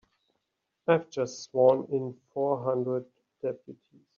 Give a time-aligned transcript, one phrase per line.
[0.87, 3.05] I've just sworn in four hundred
[3.43, 4.01] deputies.